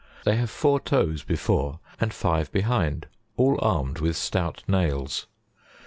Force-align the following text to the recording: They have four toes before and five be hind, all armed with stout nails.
They 0.25 0.35
have 0.37 0.49
four 0.49 0.79
toes 0.79 1.21
before 1.23 1.79
and 1.99 2.11
five 2.11 2.51
be 2.51 2.61
hind, 2.61 3.05
all 3.37 3.59
armed 3.61 3.99
with 3.99 4.17
stout 4.17 4.63
nails. 4.67 5.27